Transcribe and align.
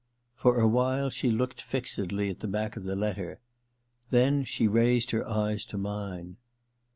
For 0.35 0.59
a 0.59 0.67
while 0.67 1.11
she 1.11 1.29
looked 1.29 1.61
fixedly 1.61 2.31
at 2.31 2.39
the 2.39 2.47
back 2.47 2.75
of 2.75 2.85
the 2.85 2.95
letter; 2.95 3.39
then 4.09 4.43
she 4.45 4.67
raised 4.67 5.11
her 5.11 5.29
eyes 5.29 5.63
to 5.65 5.77
mine. 5.77 6.37